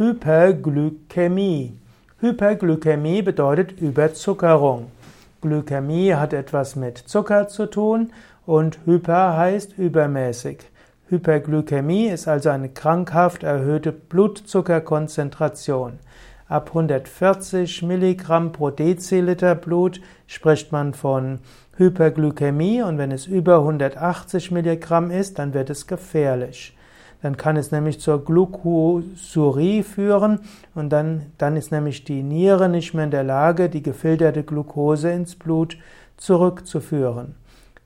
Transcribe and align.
Hyperglykämie. 0.00 1.74
Hyperglykämie 2.20 3.20
bedeutet 3.20 3.78
Überzuckerung. 3.82 4.86
Glykämie 5.42 6.14
hat 6.14 6.32
etwas 6.32 6.74
mit 6.74 6.96
Zucker 6.96 7.48
zu 7.48 7.66
tun 7.66 8.10
und 8.46 8.78
Hyper 8.86 9.36
heißt 9.36 9.76
übermäßig. 9.76 10.60
Hyperglykämie 11.10 12.08
ist 12.08 12.28
also 12.28 12.48
eine 12.48 12.70
krankhaft 12.70 13.42
erhöhte 13.42 13.92
Blutzuckerkonzentration. 13.92 15.98
Ab 16.48 16.68
140 16.68 17.82
Milligramm 17.82 18.52
pro 18.52 18.70
Deziliter 18.70 19.54
Blut 19.54 20.00
spricht 20.26 20.72
man 20.72 20.94
von 20.94 21.40
Hyperglykämie 21.76 22.80
und 22.80 22.96
wenn 22.96 23.12
es 23.12 23.26
über 23.26 23.58
180 23.58 24.50
Milligramm 24.50 25.10
ist, 25.10 25.38
dann 25.38 25.52
wird 25.52 25.68
es 25.68 25.86
gefährlich. 25.86 26.74
Dann 27.22 27.36
kann 27.36 27.56
es 27.56 27.70
nämlich 27.70 28.00
zur 28.00 28.24
Glucosurie 28.24 29.82
führen 29.82 30.40
und 30.74 30.90
dann, 30.90 31.26
dann 31.36 31.56
ist 31.56 31.70
nämlich 31.70 32.04
die 32.04 32.22
Niere 32.22 32.68
nicht 32.68 32.94
mehr 32.94 33.04
in 33.04 33.10
der 33.10 33.24
Lage, 33.24 33.68
die 33.68 33.82
gefilterte 33.82 34.42
Glucose 34.42 35.10
ins 35.10 35.36
Blut 35.36 35.76
zurückzuführen. 36.16 37.34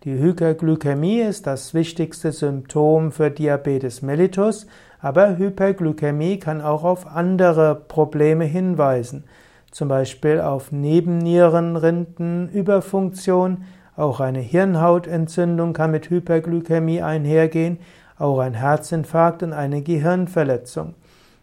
Die 0.04 0.18
Hyperglykämie 0.18 1.22
ist 1.22 1.46
das 1.46 1.72
wichtigste 1.72 2.30
Symptom 2.30 3.10
für 3.10 3.30
Diabetes 3.30 4.02
mellitus, 4.02 4.66
aber 5.00 5.38
Hyperglykämie 5.38 6.38
kann 6.38 6.60
auch 6.60 6.84
auf 6.84 7.06
andere 7.06 7.74
Probleme 7.74 8.44
hinweisen, 8.44 9.24
zum 9.70 9.88
Beispiel 9.88 10.40
auf 10.40 10.72
Nebennierenrindenüberfunktion, 10.72 13.64
auch 13.96 14.20
eine 14.20 14.40
Hirnhautentzündung 14.40 15.72
kann 15.72 15.90
mit 15.90 16.10
Hyperglykämie 16.10 17.00
einhergehen, 17.00 17.78
auch 18.18 18.38
ein 18.38 18.54
Herzinfarkt 18.54 19.42
und 19.42 19.52
eine 19.52 19.82
Gehirnverletzung. 19.82 20.94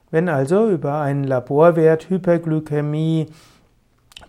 Wenn 0.10 0.30
also 0.30 0.70
über 0.70 1.00
einen 1.00 1.24
Laborwert 1.24 2.10
Hyperglykämie 2.10 3.28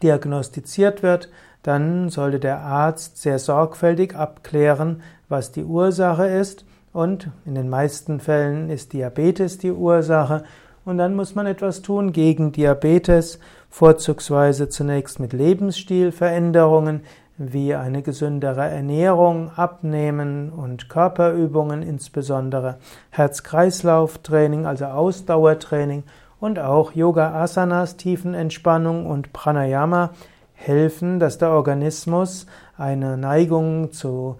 diagnostiziert 0.02 1.02
wird, 1.02 1.28
dann 1.62 2.08
sollte 2.08 2.40
der 2.40 2.60
Arzt 2.60 3.18
sehr 3.20 3.38
sorgfältig 3.38 4.16
abklären, 4.16 5.02
was 5.28 5.52
die 5.52 5.64
Ursache 5.64 6.26
ist 6.26 6.64
und 6.92 7.30
in 7.46 7.54
den 7.54 7.68
meisten 7.68 8.20
Fällen 8.20 8.68
ist 8.68 8.92
Diabetes 8.92 9.58
die 9.58 9.70
Ursache 9.70 10.44
und 10.84 10.98
dann 10.98 11.14
muss 11.14 11.34
man 11.34 11.46
etwas 11.46 11.82
tun 11.82 12.12
gegen 12.12 12.52
Diabetes, 12.52 13.38
vorzugsweise 13.70 14.68
zunächst 14.68 15.20
mit 15.20 15.32
Lebensstilveränderungen, 15.32 17.02
wie 17.38 17.74
eine 17.74 18.02
gesündere 18.02 18.68
Ernährung, 18.68 19.50
Abnehmen 19.56 20.50
und 20.50 20.88
Körperübungen, 20.88 21.82
insbesondere 21.82 22.78
Herz-Kreislauf-Training, 23.10 24.66
also 24.66 24.86
Ausdauertraining 24.86 26.04
und 26.40 26.58
auch 26.58 26.92
Yoga-Asanas, 26.92 27.96
Tiefenentspannung 27.96 29.06
und 29.06 29.32
Pranayama 29.32 30.10
helfen, 30.54 31.18
dass 31.18 31.38
der 31.38 31.50
Organismus 31.50 32.46
eine 32.76 33.16
Neigung 33.16 33.92
zu 33.92 34.36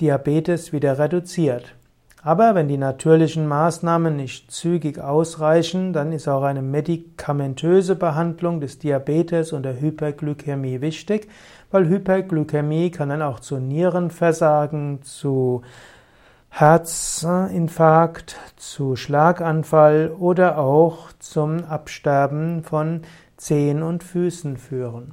Diabetes 0.00 0.72
wieder 0.72 0.98
reduziert. 0.98 1.74
Aber 2.26 2.54
wenn 2.54 2.68
die 2.68 2.78
natürlichen 2.78 3.46
Maßnahmen 3.46 4.16
nicht 4.16 4.50
zügig 4.50 4.98
ausreichen, 4.98 5.92
dann 5.92 6.10
ist 6.10 6.26
auch 6.26 6.42
eine 6.42 6.62
medikamentöse 6.62 7.96
Behandlung 7.96 8.60
des 8.60 8.78
Diabetes 8.78 9.52
und 9.52 9.62
der 9.62 9.78
Hyperglykämie 9.78 10.80
wichtig, 10.80 11.28
weil 11.70 11.86
Hyperglykämie 11.86 12.90
kann 12.90 13.10
dann 13.10 13.20
auch 13.20 13.40
zu 13.40 13.58
Nierenversagen, 13.58 15.02
zu 15.02 15.60
Herzinfarkt, 16.48 18.36
zu 18.56 18.96
Schlaganfall 18.96 20.10
oder 20.18 20.56
auch 20.56 21.12
zum 21.18 21.64
Absterben 21.64 22.62
von 22.62 23.02
Zehen 23.36 23.82
und 23.82 24.02
Füßen 24.02 24.56
führen. 24.56 25.12